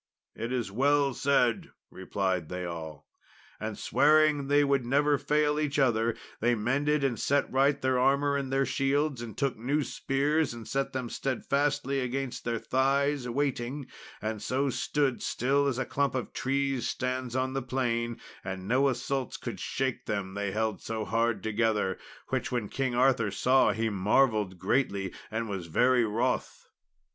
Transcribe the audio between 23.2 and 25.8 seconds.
saw he marvelled greatly, and was